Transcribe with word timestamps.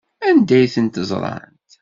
Anda 0.27 0.55
ay 0.59 0.69
ten-ẓrant? 0.73 1.71